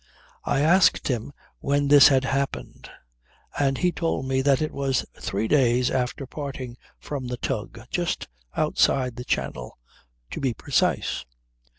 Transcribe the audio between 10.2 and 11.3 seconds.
to be precise.